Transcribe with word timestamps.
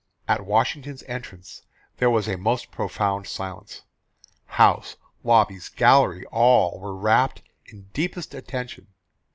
"At 0.27 0.47
Washington's 0.47 1.03
entrance 1.03 1.61
there 1.97 2.09
was 2.09 2.27
a 2.27 2.35
most 2.35 2.71
profound 2.71 3.27
silence. 3.27 3.83
House, 4.47 4.95
lobbies, 5.23 5.69
gallery, 5.69 6.25
all 6.31 6.79
were 6.79 6.95
wrapped 6.95 7.43
in 7.67 7.83
deepest 7.93 8.33
attention. 8.33 8.87